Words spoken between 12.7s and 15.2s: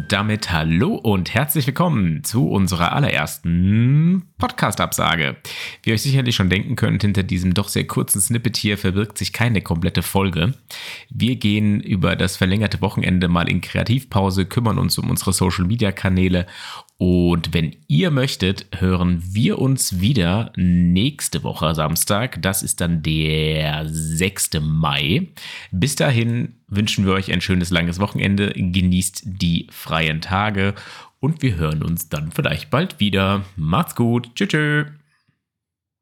Wochenende mal in Kreativpause, kümmern uns um